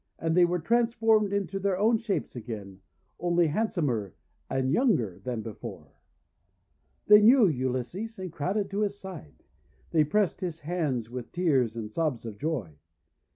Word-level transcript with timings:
And 0.17 0.35
they 0.35 0.45
were 0.45 0.57
transformed 0.57 1.31
into 1.31 1.59
their 1.59 1.77
own 1.77 1.99
shapes 1.99 2.35
again, 2.35 2.79
only 3.19 3.45
handsomer 3.45 4.15
and 4.49 4.71
younger 4.71 5.19
than 5.19 5.43
before. 5.43 5.91
They 7.05 7.21
knew 7.21 7.45
Ulysses, 7.45 8.17
and 8.17 8.31
crowded 8.33 8.71
to 8.71 8.79
his 8.81 8.97
side. 8.97 9.43
They 9.91 10.03
pressed 10.03 10.41
his 10.41 10.61
hands 10.61 11.11
with 11.11 11.31
tears 11.31 11.75
and 11.75 11.91
sobs 11.91 12.25
of 12.25 12.39
joy. 12.39 12.79